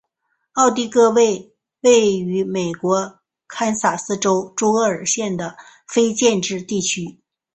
[0.53, 5.55] 奥蒂戈为位在美国堪萨斯州朱厄尔县的
[5.87, 7.19] 非建制地区。